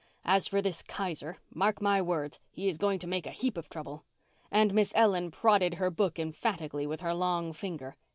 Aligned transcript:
As 0.25 0.47
for 0.47 0.63
this 0.63 0.81
Kaiser, 0.81 1.37
mark 1.53 1.79
my 1.79 2.01
words, 2.01 2.39
he 2.49 2.67
is 2.67 2.79
going 2.79 2.97
to 2.97 3.07
make 3.07 3.27
a 3.27 3.31
heap 3.31 3.55
of 3.55 3.69
trouble"—and 3.69 4.73
Miss 4.73 4.91
Ellen 4.95 5.29
prodded 5.29 5.75
her 5.75 5.91
book 5.91 6.17
emphatically 6.17 6.87
with 6.87 7.01
her 7.01 7.13
long 7.13 7.53
finger. 7.53 7.95